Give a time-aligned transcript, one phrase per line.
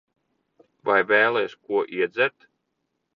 [0.89, 2.49] Vai vēlies ko iedzert?